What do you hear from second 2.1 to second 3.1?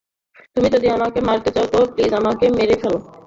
আমাকে মেরে ফেলো।